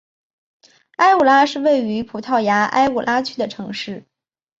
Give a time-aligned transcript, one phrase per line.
[0.95, 4.03] 埃武拉是位于葡萄牙埃武拉区的城市。